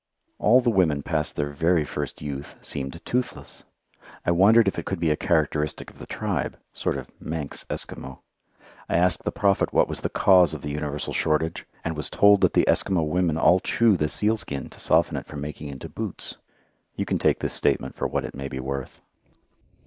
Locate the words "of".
5.91-5.99, 6.97-7.11, 10.55-10.63